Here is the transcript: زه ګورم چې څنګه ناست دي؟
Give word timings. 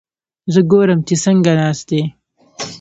زه 0.53 0.61
ګورم 0.71 0.99
چې 1.07 1.15
څنګه 1.23 1.51
ناست 1.59 1.85
دي؟ 1.89 2.01